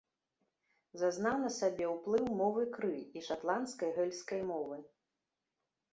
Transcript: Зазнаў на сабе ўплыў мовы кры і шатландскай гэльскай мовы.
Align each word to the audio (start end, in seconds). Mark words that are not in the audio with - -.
Зазнаў 1.01 1.35
на 1.43 1.51
сабе 1.57 1.85
ўплыў 1.95 2.25
мовы 2.41 2.63
кры 2.79 2.91
і 3.21 3.25
шатландскай 3.27 3.95
гэльскай 3.99 4.41
мовы. 4.53 4.77